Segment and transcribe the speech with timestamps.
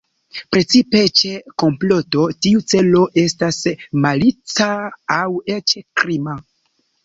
[0.53, 3.61] Precipe ĉe komploto tiu celo estas
[4.09, 4.73] malica
[5.21, 5.31] aŭ
[5.61, 6.39] eĉ krima.